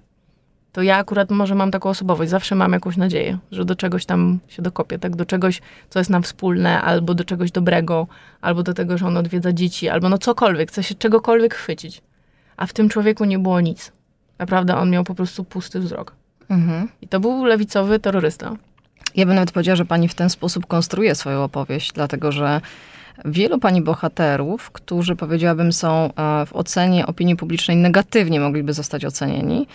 [0.74, 2.32] to ja akurat może mam taką osobowość.
[2.32, 5.16] Zawsze mam jakąś nadzieję, że do czegoś tam się dokopię, tak?
[5.16, 8.08] Do czegoś, co jest nam wspólne, albo do czegoś dobrego,
[8.42, 12.02] albo do tego, że on odwiedza dzieci, albo no cokolwiek, chce się czegokolwiek chwycić.
[12.58, 13.92] A w tym człowieku nie było nic.
[14.40, 16.16] Naprawdę on miał po prostu pusty wzrok.
[16.50, 16.88] Mhm.
[17.02, 18.56] I to był lewicowy terrorysta.
[19.16, 22.62] Ja bym nawet powiedziała, że pani w ten sposób konstruuje swoją opowieść, dlatego że
[23.26, 29.68] wielu pani bohaterów, którzy powiedziałabym są e, w ocenie opinii publicznej negatywnie mogliby zostać ocenieni,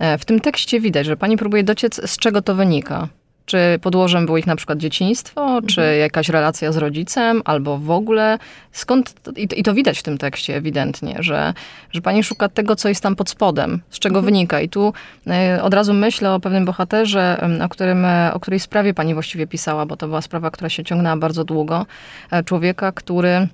[0.00, 3.08] e, w tym tekście widać, że pani próbuje dociec, z czego to wynika.
[3.46, 8.38] Czy podłożem było ich na przykład dzieciństwo, czy jakaś relacja z rodzicem, albo w ogóle.
[8.72, 11.54] Skąd, i to, i to widać w tym tekście ewidentnie, że,
[11.92, 14.60] że pani szuka tego, co jest tam pod spodem, z czego wynika.
[14.60, 14.92] I tu
[15.26, 19.46] e, od razu myślę o pewnym bohaterze, o, którym, e, o której sprawie pani właściwie
[19.46, 21.86] pisała, bo to była sprawa, która się ciągnęła bardzo długo.
[22.30, 23.48] E, Człowieka, który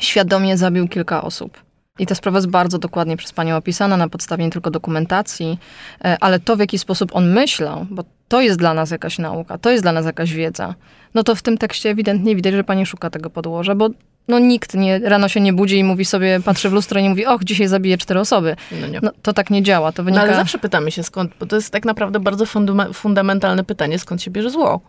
[0.00, 1.69] świadomie zabił kilka osób.
[2.00, 5.58] I ta sprawa jest bardzo dokładnie przez panią opisana na podstawie nie tylko dokumentacji,
[6.04, 9.58] e, ale to, w jaki sposób on myślał, bo to jest dla nas jakaś nauka,
[9.58, 10.74] to jest dla nas jakaś wiedza.
[11.14, 13.88] No to w tym tekście ewidentnie widać, że pani szuka tego podłoża, bo
[14.28, 17.26] no nikt nie, rano się nie budzi i mówi sobie, patrzy w lustro i mówi,
[17.26, 18.56] och, dzisiaj zabiję cztery osoby.
[18.80, 19.00] No nie.
[19.02, 20.22] No to tak nie działa, to No wynika...
[20.22, 24.22] ale zawsze pytamy się skąd, bo to jest tak naprawdę bardzo funduma- fundamentalne pytanie, skąd
[24.22, 24.80] się bierze zło.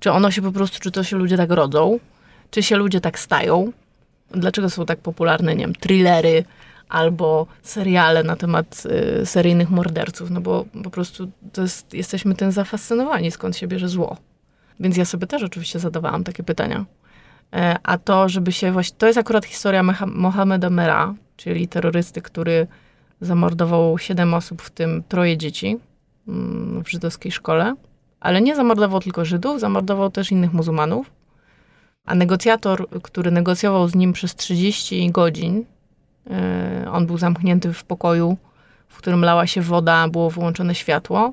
[0.00, 1.98] Czy ono się po prostu, czy to się ludzie tak rodzą,
[2.50, 3.72] czy się ludzie tak stają?
[4.30, 6.44] Dlaczego są tak popularne, nie wiem, thrillery
[6.88, 8.82] albo seriale na temat
[9.22, 10.30] y, seryjnych morderców?
[10.30, 14.16] No bo po prostu jest, jesteśmy tym zafascynowani, skąd się bierze zło.
[14.80, 16.84] Więc ja sobie też oczywiście zadawałam takie pytania.
[17.52, 22.66] E, A to, żeby się właśnie, to jest akurat historia Mohameda Mera, czyli terrorysty, który
[23.20, 25.76] zamordował siedem osób, w tym troje dzieci
[26.28, 27.74] mm, w żydowskiej szkole.
[28.20, 31.10] Ale nie zamordował tylko Żydów, zamordował też innych muzułmanów.
[32.08, 35.64] A negocjator, który negocjował z nim przez 30 godzin,
[36.30, 38.36] e, on był zamknięty w pokoju,
[38.88, 41.32] w którym lała się woda, było wyłączone światło,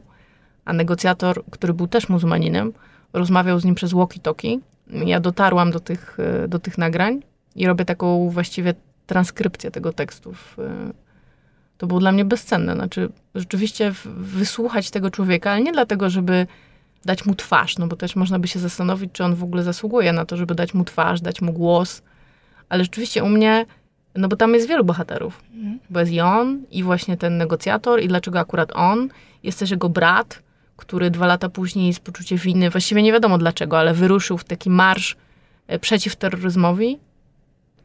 [0.66, 2.74] a negocjator, który był też muzułmaninem,
[3.14, 4.60] rozmawiał z nim przez walkie-talkie.
[4.90, 7.22] Ja dotarłam do tych, e, do tych nagrań
[7.56, 8.74] i robię taką właściwie
[9.08, 10.34] transkrypcję tego tekstu.
[10.34, 10.94] w, e,
[11.78, 12.74] To było dla mnie bezcenne.
[12.74, 16.48] Znaczy, rzeczywiście wysłuchać tego człowieka, ale nie dlatego, żeby
[17.06, 20.14] dać mu twarz, no bo też można by się zastanowić, czy on w ogóle zasługuje
[20.14, 22.02] na to, żeby dać mu twarz, dać mu głos.
[22.70, 23.66] Ale rzeczywiście u mnie,
[24.16, 25.44] no bo tam jest wielu bohaterów.
[25.90, 29.10] Bo jest i on, i właśnie ten negocjator, i dlaczego akurat on.
[29.44, 30.44] Jest też jego brat,
[30.78, 34.70] który dwa lata później z poczuciem winy, właściwie nie wiadomo dlaczego, ale wyruszył w taki
[34.70, 35.16] marsz
[35.68, 37.00] e, przeciw terroryzmowi.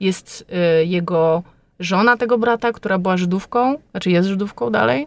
[0.01, 1.43] Jest e, jego
[1.81, 5.07] żona tego brata, która była Żydówką, znaczy jest Żydówką dalej.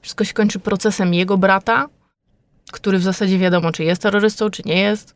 [0.00, 1.86] Wszystko się kończy procesem jego brata,
[2.72, 5.14] który w zasadzie wiadomo, czy jest terrorystą, czy nie jest.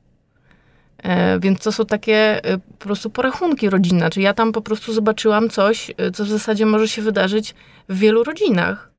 [1.03, 4.11] E, Więc to są takie e, po prostu porachunki rodzinne.
[4.11, 7.55] Czy ja tam po prostu zobaczyłam coś, e, co w zasadzie może się wydarzyć
[7.89, 8.93] w wielu rodzinach.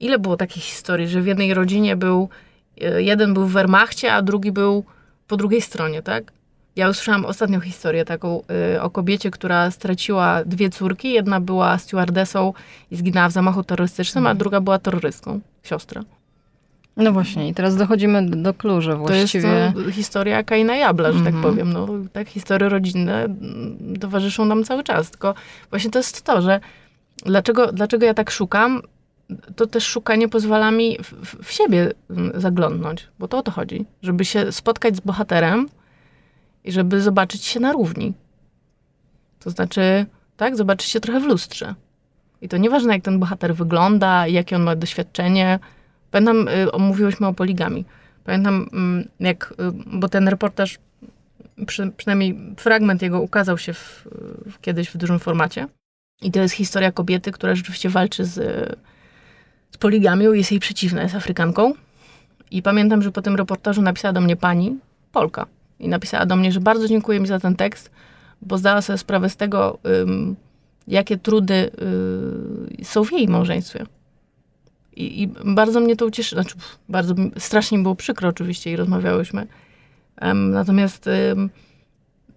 [0.00, 2.28] Ile było takich historii, że w jednej rodzinie był,
[2.96, 4.84] jeden był w Wehrmachcie, a drugi był
[5.28, 6.32] po drugiej stronie, tak?
[6.76, 8.42] Ja usłyszałam ostatnią historię taką
[8.74, 11.12] y, o kobiecie, która straciła dwie córki.
[11.12, 12.52] Jedna była stewardesą
[12.90, 16.02] i zginęła w zamachu terrorystycznym, a druga była terrorystką, siostra.
[16.96, 19.48] No właśnie, i teraz dochodzimy do, do klucza To właściwie.
[19.48, 21.42] jest to historia Kaina Jabla, że tak Mhm.
[21.42, 21.72] powiem.
[21.72, 25.10] No, tak, historie rodzinne mm, towarzyszą nam cały czas.
[25.10, 25.34] Tylko
[25.70, 26.60] właśnie to jest to, że
[27.26, 28.82] dlaczego, dlaczego ja tak szukam,
[29.56, 33.50] to też szukanie pozwala mi w, w- w siebie mm, zaglądnąć, bo to o to
[33.50, 33.84] chodzi.
[34.02, 35.68] Żeby się spotkać z bohaterem
[36.64, 38.12] i żeby zobaczyć się na równi.
[39.40, 40.06] To znaczy,
[40.36, 40.56] tak?
[40.56, 41.74] Zobaczyć się trochę w lustrze.
[42.42, 45.58] I to nieważne, jak ten bohater wygląda, jakie on ma doświadczenie.
[46.16, 47.84] Pamiętam, y, mówiłyśmy o poligami.
[48.24, 50.78] Pamiętam, mm, jak, y, bo ten reportaż,
[51.66, 54.08] przy, przynajmniej fragment jego ukazał się w,
[54.50, 55.66] w, kiedyś w dużym formacie.
[56.22, 58.34] I to jest historia kobiety, która rzeczywiście walczy z,
[59.70, 61.72] z poligamią, jest jej przeciwna, jest Afrykanką.
[62.50, 64.78] I pamiętam, że po tym reportażu napisała do mnie pani,
[65.12, 65.46] Polka,
[65.78, 67.90] i napisała do mnie, że bardzo dziękuję mi za ten tekst,
[68.42, 69.78] bo zdała sobie sprawę z tego,
[70.88, 71.70] jakie trudy
[72.80, 73.86] y, są w jej małżeństwie.
[74.96, 76.54] I, I, bardzo mnie to ucieszy, znaczy
[76.88, 79.46] bardzo, strasznie mi było przykro oczywiście i rozmawiałyśmy.
[80.22, 81.50] Um, natomiast um,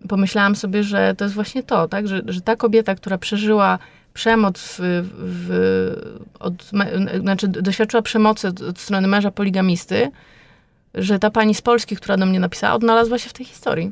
[0.08, 2.08] pomyślałam sobie, że to jest właśnie to, tak?
[2.08, 3.80] że, że ta kobieta, która przeżyła
[4.14, 5.50] przemoc, w, w,
[6.40, 6.54] od,
[7.20, 10.12] znaczy doświadczyła przemocy od, od strony męża poligamisty,
[10.96, 13.92] że ta pani z Polski, która do mnie napisała, odnalazła się w tej historii.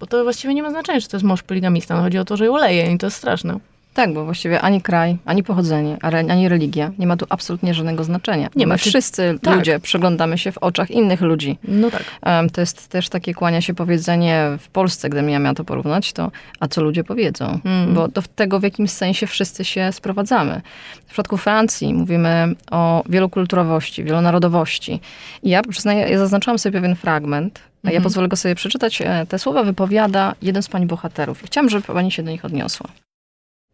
[0.00, 1.96] Bo to właściwie nie ma znaczenia, czy to jest mąż poligamista.
[1.96, 3.58] No, chodzi o to, że ją leje i to jest straszne.
[3.96, 8.48] Tak, bo właściwie ani kraj, ani pochodzenie, ani religia nie ma tu absolutnie żadnego znaczenia.
[8.56, 8.76] Nie My ma.
[8.76, 9.56] wszyscy tak.
[9.56, 11.58] ludzie przeglądamy się w oczach innych ludzi.
[11.68, 12.04] No tak.
[12.52, 16.30] to jest też takie kłania się powiedzenie w Polsce, gdybym ja miała to porównać, to
[16.60, 17.60] a co ludzie powiedzą?
[17.64, 17.94] Mm.
[17.94, 20.60] Bo do tego w jakimś sensie wszyscy się sprowadzamy.
[21.06, 25.00] W przypadku Francji mówimy o wielokulturowości, wielonarodowości.
[25.42, 28.02] I ja przyznaję, ja zaznaczyłam sobie pewien fragment, a ja mhm.
[28.02, 29.02] pozwolę go sobie przeczytać.
[29.02, 31.42] E, te słowa wypowiada jeden z pani bohaterów.
[31.42, 32.88] I chciałam, żeby pani się do nich odniosła.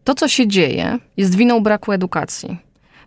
[0.04, 2.58] To, co się dzieje, jest winą braku edukacji.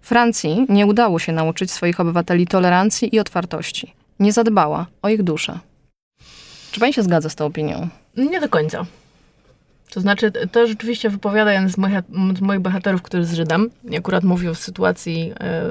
[0.01, 3.93] Francji nie udało się nauczyć swoich obywateli tolerancji i otwartości.
[4.19, 5.59] Nie zadbała o ich duszę.
[6.71, 7.87] Czy pani się zgadza z tą opinią?
[8.17, 8.85] Nie do końca.
[9.89, 11.99] To znaczy, to rzeczywiście wypowiada jeden z moich,
[12.37, 13.69] z moich bohaterów, który jest Żydem.
[13.97, 15.63] Akurat mówił w sytuacji e,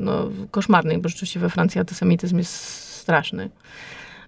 [0.00, 2.54] no, koszmarnej, bo rzeczywiście we Francji antysemityzm jest
[3.00, 3.50] straszny.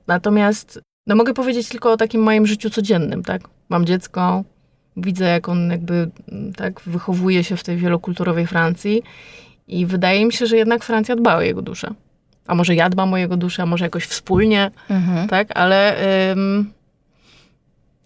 [0.06, 3.42] Natomiast no, mogę powiedzieć tylko o takim moim życiu codziennym, tak?
[3.68, 4.44] Mam dziecko,
[5.00, 6.10] widzę, jak on jakby
[6.56, 9.02] tak wychowuje się w tej wielokulturowej Francji
[9.68, 11.94] i wydaje mi się, że jednak Francja dba o jego duszę.
[12.46, 15.28] A może ja dbam o jego duszę, a może jakoś wspólnie, mhm.
[15.28, 15.48] tak?
[15.54, 15.96] Ale
[16.32, 16.72] ym,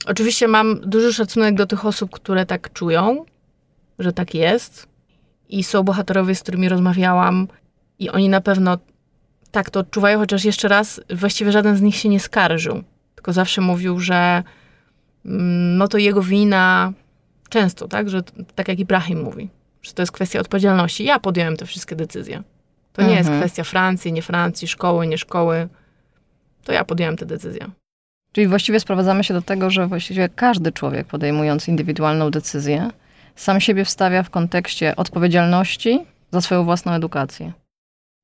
[0.07, 3.24] oczywiście mam duży szacunek do tych osób, które tak czują,
[3.98, 4.87] że tak jest.
[5.48, 7.48] I są bohaterowie, z którymi rozmawiałam
[7.98, 8.78] i oni na pewno
[9.50, 12.83] tak to odczuwają, chociaż jeszcze raz właściwie żaden z nich się nie skarżył.
[13.14, 14.62] Tylko zawsze mówił, że Mm,
[15.24, 16.92] no to jego wina
[17.48, 18.22] często, tak, że
[18.54, 19.48] tak jak Ibrahim mówi,
[19.82, 21.04] że to jest kwestia odpowiedzialności.
[21.04, 22.42] Ja podjąłem te wszystkie decyzje.
[22.92, 23.18] To nie mhm.
[23.18, 25.68] jest kwestia Francji, nie Francji, szkoły, nie szkoły.
[26.64, 27.66] To ja podjąłem te decyzje.
[28.32, 32.90] Czyli właściwie sprowadzamy się do tego, że właściwie każdy człowiek podejmując indywidualną decyzję,
[33.37, 36.00] sam siebie wstawia w kontekście odpowiedzialności
[36.32, 37.52] za swoją własną edukację.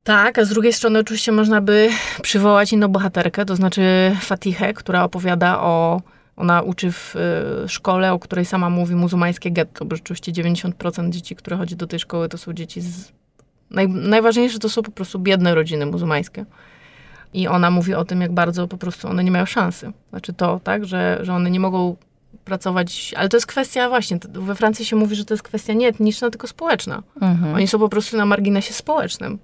[0.05, 1.89] Tak, a z drugiej strony oczywiście można by
[2.23, 6.03] przywołać inną bohaterkę, to znaczy Fatihę, która opowiada o
[6.39, 7.17] ona uczy w
[7.65, 11.87] y, szkole, o której sama mówi, muzułmańskie getto, bo rzeczywiście 90% dzieci, które chodzi do
[11.87, 13.13] tej szkoły, to są dzieci z...
[13.71, 16.45] Naj, najważniejsze to są po prostu biedne rodziny muzułmańskie.
[17.35, 19.93] I ona mówi o tym, jak bardzo po prostu one nie mają szansy.
[20.11, 21.97] Znaczy to, tak, że, że one nie mogą
[22.45, 25.89] pracować, ale to jest kwestia właśnie, we Francji się mówi, że to jest kwestia nie
[25.89, 27.03] etniczna, tylko społeczna.
[27.21, 27.55] Mhm.
[27.55, 29.39] Oni są po prostu na marginesie społecznym.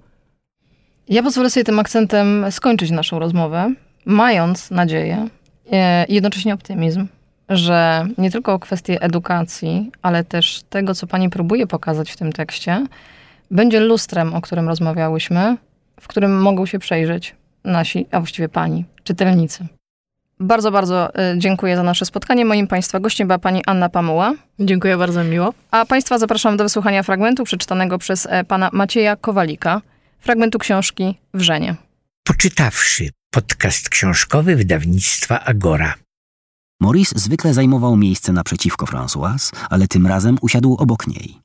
[1.09, 3.73] Ja pozwolę sobie tym akcentem skończyć naszą rozmowę,
[4.05, 5.27] mając nadzieję,
[5.71, 7.07] E, jednocześnie optymizm,
[7.49, 12.87] że nie tylko kwestie edukacji, ale też tego, co pani próbuje pokazać w tym tekście,
[13.51, 15.57] będzie lustrem, o którym rozmawiałyśmy,
[16.01, 19.67] w którym mogą się przejrzeć nasi, a właściwie pani, czytelnicy.
[20.39, 22.45] Bardzo, bardzo e, dziękuję za nasze spotkanie.
[22.45, 24.33] Moim Państwa gościem była pani Anna Pamuła.
[24.59, 25.53] Dziękuję bardzo, miło.
[25.71, 29.81] A Państwa zapraszam do wysłuchania fragmentu przeczytanego przez e, pana Macieja Kowalika,
[30.19, 31.75] fragmentu książki Wrzenie.
[32.23, 35.93] Poczytawszy Podcast książkowy wydawnictwa Agora.
[36.81, 41.41] Maurice zwykle zajmował miejsce naprzeciwko Françoise, ale tym razem usiadł obok niej.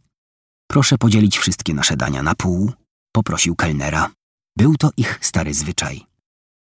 [0.71, 2.73] Proszę podzielić wszystkie nasze dania na pół,
[3.13, 4.11] poprosił kelnera.
[4.59, 6.07] Był to ich stary zwyczaj.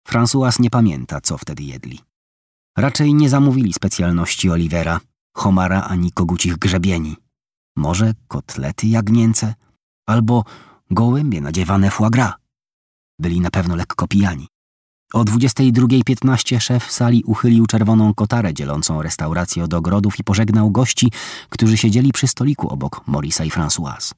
[0.09, 2.01] Françoise nie pamięta, co wtedy jedli.
[2.79, 5.01] Raczej nie zamówili specjalności Olivera,
[5.37, 7.17] homara ani kogucich grzebieni.
[7.77, 9.55] Może kotlety jagnięce
[10.09, 10.45] albo
[10.91, 12.33] gołębie nadziewane foie gras.
[13.21, 14.49] Byli na pewno lekko pijani.
[15.13, 21.13] O 22.15 szef sali uchylił czerwoną kotarę dzielącą restaurację od ogrodów i pożegnał gości,
[21.49, 24.13] którzy siedzieli przy stoliku obok Morisa i Françoise.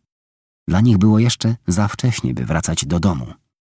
[0.69, 3.27] Dla nich było jeszcze za wcześnie, by wracać do domu.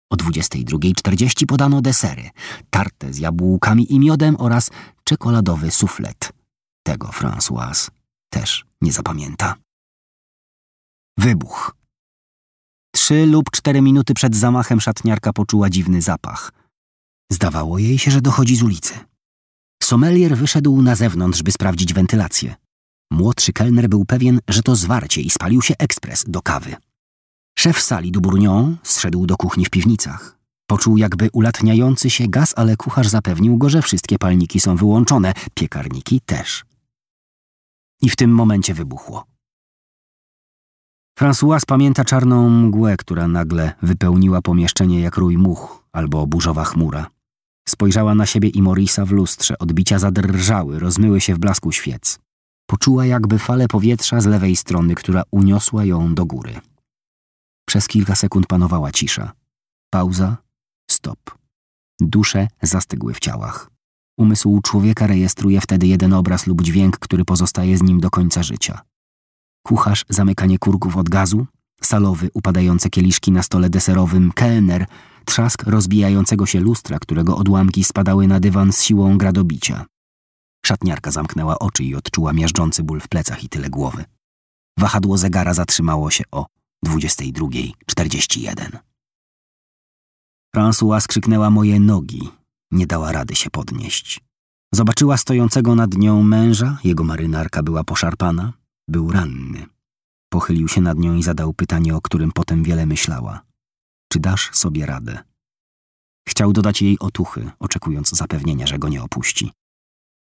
[0.09, 2.29] O 22.40 podano desery,
[2.69, 4.69] tartę z jabłkami i miodem oraz
[5.03, 6.31] czekoladowy suflet.
[6.83, 7.89] Tego Françoise
[8.29, 9.55] też nie zapamięta.
[11.17, 11.75] Wybuch.
[12.93, 16.51] Trzy lub cztery minuty przed zamachem szatniarka poczuła dziwny zapach–
[17.31, 18.93] Zdawało jej się, że dochodzi z ulicy.
[19.83, 22.55] Sommelier wyszedł na zewnątrz, by sprawdzić wentylację.
[23.11, 26.75] Młodszy kelner był pewien, że to zwarcie i spalił się ekspres do kawy.
[27.59, 30.37] Szef sali Dubourgnon zszedł do kuchni w piwnicach.
[30.67, 36.21] Poczuł jakby ulatniający się gaz, ale kucharz zapewnił go, że wszystkie palniki są wyłączone, piekarniki
[36.21, 36.65] też.
[38.01, 39.25] I w tym momencie wybuchło.
[41.19, 47.14] François pamięta czarną mgłę, która nagle wypełniła pomieszczenie jak rój much albo burzowa chmura.
[47.69, 52.19] Spojrzała na siebie i Morisa w lustrze, odbicia zadrżały, rozmyły się w blasku świec.
[52.69, 56.61] Poczuła jakby falę powietrza z lewej strony, która uniosła ją do góry.
[57.67, 59.31] Przez kilka sekund panowała cisza.
[59.89, 60.37] Pauza,
[60.91, 61.19] stop.
[61.99, 63.69] Dusze zastygły w ciałach.
[64.17, 68.81] Umysł człowieka rejestruje wtedy jeden obraz lub dźwięk, który pozostaje z nim do końca życia.
[69.65, 71.47] Kucharz, zamykanie kurków od gazu,
[71.81, 74.85] salowy, upadające kieliszki na stole deserowym, kelner,
[75.25, 79.85] trzask rozbijającego się lustra, którego odłamki spadały na dywan z siłą gradobicia.
[80.65, 84.05] Szatniarka zamknęła oczy i odczuła miażdżący ból w plecach i tyle głowy.
[84.79, 86.45] Wahadło zegara zatrzymało się o
[86.85, 88.77] 22.41.
[90.55, 92.29] François skrzyknęła moje nogi.
[92.71, 94.21] Nie dała rady się podnieść.
[94.73, 98.53] Zobaczyła stojącego nad nią męża, jego marynarka była poszarpana,
[98.87, 99.65] był ranny.
[100.29, 103.41] Pochylił się nad nią i zadał pytanie, o którym potem wiele myślała.
[104.11, 105.23] Czy dasz sobie radę?
[106.29, 109.51] Chciał dodać jej otuchy, oczekując zapewnienia, że go nie opuści.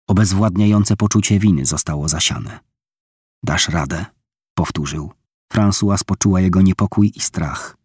[0.09, 2.61] Obezwładniające poczucie winy zostało zasiane.
[3.45, 4.07] Dasz radę?
[4.55, 5.13] Powtórzył.
[5.53, 7.77] François poczuła jego niepokój i strach.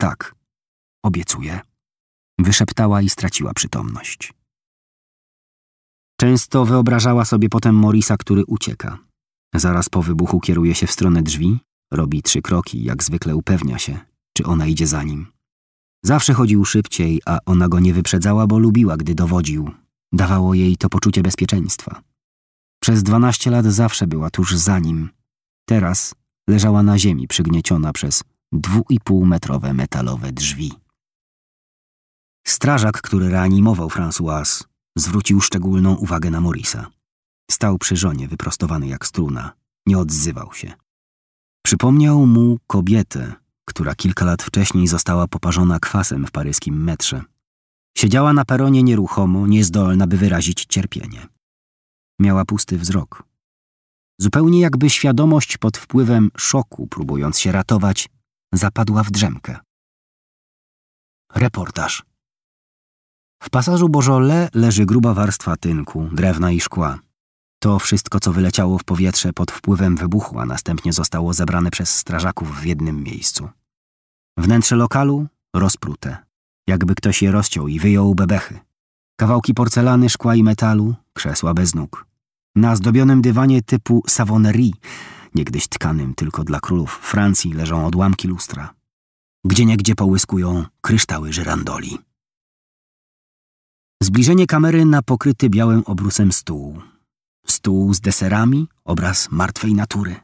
[0.00, 0.34] Tak,
[1.04, 1.60] obiecuję.
[2.38, 4.32] Wyszeptała i straciła przytomność.
[6.20, 8.98] Często wyobrażała sobie potem Morisa, który ucieka.
[9.54, 11.58] Zaraz po wybuchu kieruje się w stronę drzwi,
[11.92, 14.00] robi trzy kroki, jak zwykle upewnia się,
[14.36, 15.26] czy ona idzie za nim.
[16.04, 19.70] Zawsze chodził szybciej, a ona go nie wyprzedzała, bo lubiła, gdy dowodził.
[20.12, 22.02] Dawało jej to poczucie bezpieczeństwa.
[22.82, 25.10] Przez dwanaście lat zawsze była tuż za nim.
[25.68, 26.14] Teraz
[26.48, 30.72] leżała na ziemi przygnieciona przez dwu i pół metrowe metalowe drzwi.
[32.46, 34.64] Strażak, który reanimował Françoise,
[34.96, 36.90] zwrócił szczególną uwagę na Morisa.
[37.50, 39.52] Stał przy żonie, wyprostowany jak struna.
[39.86, 40.72] Nie odzywał się.
[41.62, 47.22] Przypomniał mu kobietę, która kilka lat wcześniej została poparzona kwasem w paryskim metrze.
[47.96, 51.26] Siedziała na peronie nieruchomo, niezdolna, by wyrazić cierpienie.
[52.20, 53.22] Miała pusty wzrok.
[54.18, 58.08] Zupełnie jakby świadomość pod wpływem szoku, próbując się ratować,
[58.52, 59.58] zapadła w drzemkę.
[61.34, 62.02] Reportaż.
[63.42, 66.98] W pasażu Bożole leży gruba warstwa tynku, drewna i szkła.
[67.64, 72.60] To wszystko, co wyleciało w powietrze pod wpływem wybuchu, a następnie zostało zebrane przez strażaków
[72.60, 73.48] w jednym miejscu.
[74.38, 76.16] Wnętrze lokalu rozprute,
[76.66, 78.58] jakby ktoś je rozciął i wyjął bebechy.
[79.16, 82.06] Kawałki porcelany, szkła i metalu, krzesła bez nóg.
[82.56, 84.72] Na zdobionym dywanie typu savonnerie,
[85.34, 88.74] niegdyś tkanym tylko dla królów Francji, leżą odłamki lustra.
[89.44, 91.98] Gdzieniegdzie połyskują kryształy żyrandoli.
[94.02, 96.93] Zbliżenie kamery na pokryty białym obrusem stół.
[97.46, 100.16] Stół z deserami, obraz martwej natury.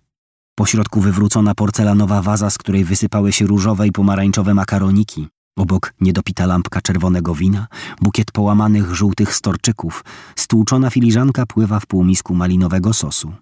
[0.54, 5.28] Pośrodku wywrócona porcelanowa waza, z której wysypały się różowe i pomarańczowe makaroniki.
[5.58, 7.66] Obok niedopita lampka czerwonego wina,
[8.00, 10.04] bukiet połamanych żółtych storczyków,
[10.36, 13.32] stłuczona filiżanka pływa w półmisku malinowego sosu.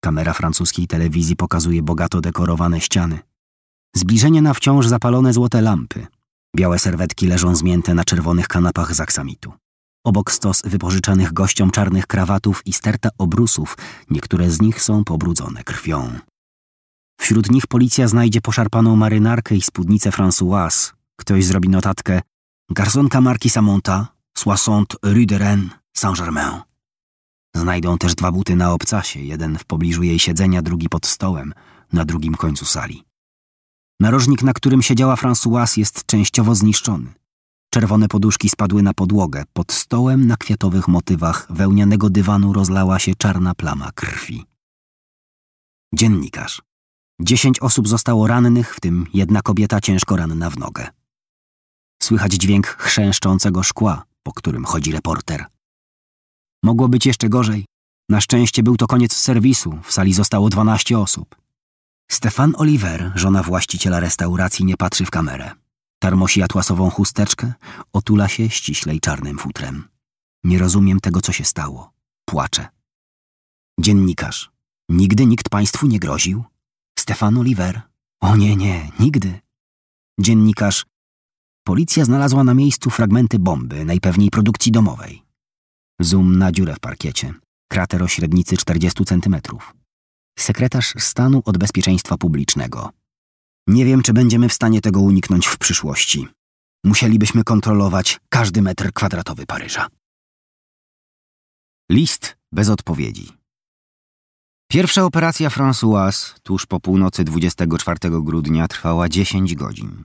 [0.00, 3.18] Kamera francuskiej telewizji pokazuje bogato dekorowane ściany.
[3.96, 6.06] Zbliżenie na wciąż zapalone złote lampy.
[6.56, 9.52] Białe serwetki leżą zmięte na czerwonych kanapach z aksamitu.
[10.06, 13.78] Obok stos wypożyczanych gościom czarnych krawatów i sterta obrusów,
[14.10, 16.18] niektóre z nich są pobrudzone krwią.
[17.20, 20.92] Wśród nich policja znajdzie poszarpaną marynarkę i spódnicę Françoise.
[21.16, 22.20] Ktoś zrobi notatkę
[22.70, 26.60] Garsonka marki Samonta, 60 Rue de Rennes, Saint-Germain.
[27.56, 31.54] Znajdą też dwa buty na obcasie, jeden w pobliżu jej siedzenia, drugi pod stołem,
[31.92, 33.04] na drugim końcu sali.
[34.00, 37.25] Narożnik, na którym siedziała Françoise, jest częściowo zniszczony.
[37.76, 39.44] Czerwone poduszki spadły na podłogę.
[39.52, 44.44] Pod stołem na kwiatowych motywach wełnianego dywanu rozlała się czarna plama krwi.
[45.94, 46.62] Dziennikarz.
[47.20, 50.88] Dziesięć osób zostało rannych, w tym jedna kobieta ciężko ranna w nogę.
[52.02, 55.44] Słychać dźwięk chrzęszczącego szkła, po którym chodzi reporter.
[56.62, 57.64] Mogło być jeszcze gorzej.
[58.08, 61.36] Na szczęście był to koniec serwisu, w sali zostało dwanaście osób.
[62.10, 65.65] Stefan Oliver, żona właściciela restauracji, nie patrzy w kamerę.
[65.98, 67.52] Tarmosi atłasową chusteczkę,
[67.92, 69.88] otula się ściślej czarnym futrem.
[70.44, 71.92] Nie rozumiem tego, co się stało.
[72.24, 72.68] Płacze.
[73.80, 74.50] Dziennikarz.
[74.88, 76.44] Nigdy nikt państwu nie groził?
[76.98, 77.82] Stefan Oliver.
[78.20, 79.40] O nie, nie, nigdy.
[80.20, 80.86] Dziennikarz.
[81.66, 85.22] Policja znalazła na miejscu fragmenty bomby, najpewniej produkcji domowej.
[86.00, 87.34] Zoom na dziurę w parkiecie.
[87.68, 89.74] Krater o średnicy 40 centymetrów.
[90.38, 92.90] sekretarz stanu od bezpieczeństwa publicznego.
[93.66, 96.28] Nie wiem, czy będziemy w stanie tego uniknąć w przyszłości.
[96.84, 99.86] Musielibyśmy kontrolować każdy metr kwadratowy Paryża.
[101.90, 103.32] List bez odpowiedzi.
[104.70, 110.04] Pierwsza operacja Françoise tuż po północy 24 grudnia trwała 10 godzin.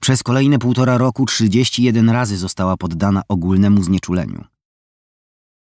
[0.00, 4.44] Przez kolejne półtora roku 31 razy została poddana ogólnemu znieczuleniu.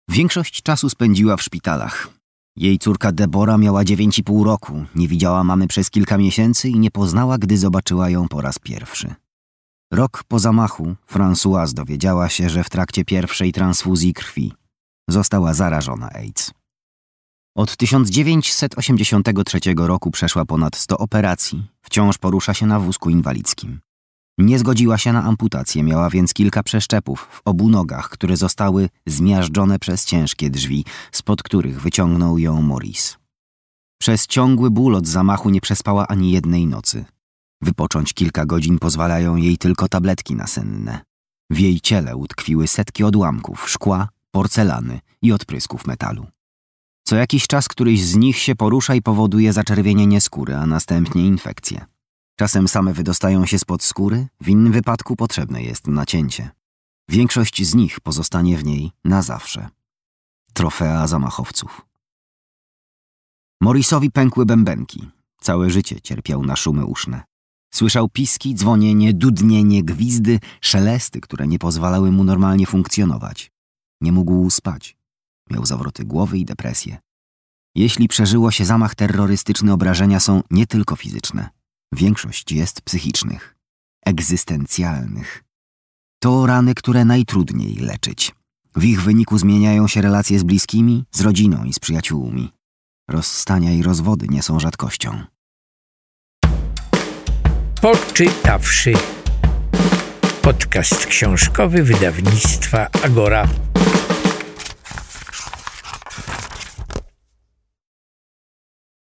[0.09, 2.16] Większość czasu spędziła w szpitalach.
[2.57, 7.39] Jej córka Debora miała 9,5 roku, nie widziała mamy przez kilka miesięcy i nie poznała,
[7.39, 9.15] gdy zobaczyła ją po raz pierwszy.
[9.93, 14.53] Rok po zamachu Françoise dowiedziała się, że w trakcie pierwszej transfuzji krwi
[15.09, 16.51] została zarażona AIDS.
[17.57, 23.81] Od 1983 roku przeszła ponad 100 operacji, wciąż porusza się na wózku inwalidzkim.
[24.39, 29.78] Nie zgodziła się na amputację, miała więc kilka przeszczepów w obu nogach, które zostały zmiażdżone
[29.78, 33.16] przez ciężkie drzwi, spod których wyciągnął ją Maurice.
[34.01, 37.05] Przez ciągły ból od zamachu nie przespała ani jednej nocy.
[37.62, 41.01] Wypocząć kilka godzin pozwalają jej tylko tabletki nasenne.
[41.51, 46.26] W jej ciele utkwiły setki odłamków, szkła, porcelany i odprysków metalu.
[47.05, 51.87] Co jakiś czas któryś z nich się porusza i powoduje zaczerwienienie skóry, a następnie infekcję.
[52.39, 56.51] Czasem same wydostają się spod skóry, w innym wypadku potrzebne jest nacięcie.
[57.09, 59.68] Większość z nich pozostanie w niej na zawsze.
[60.53, 61.87] Trofea zamachowców.
[63.61, 65.11] Morisowi pękły bębenki.
[65.41, 67.22] Całe życie cierpiał na szumy uszne.
[67.74, 73.51] Słyszał piski, dzwonienie, dudnienie, gwizdy, szelesty, które nie pozwalały mu normalnie funkcjonować.
[74.01, 74.97] Nie mógł spać.
[75.51, 76.99] Miał zawroty głowy i depresję.
[77.74, 81.56] Jeśli przeżyło się zamach terrorystyczny, obrażenia są nie tylko fizyczne.
[81.93, 83.57] Większość jest psychicznych,
[84.07, 85.45] egzystencjalnych.
[86.22, 88.32] To rany, które najtrudniej leczyć.
[88.76, 92.53] W ich wyniku zmieniają się relacje z bliskimi, z rodziną i z przyjaciółmi.
[93.11, 95.24] Rozstania i rozwody nie są rzadkością.
[97.80, 98.93] Poczytawszy.
[100.43, 103.49] Podcast książkowy wydawnictwa Agora.